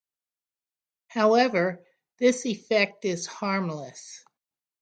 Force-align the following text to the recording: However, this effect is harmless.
However, 1.09 1.85
this 2.17 2.47
effect 2.47 3.05
is 3.05 3.27
harmless. 3.27 4.23